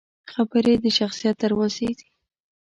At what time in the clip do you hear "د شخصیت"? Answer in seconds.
0.83-1.35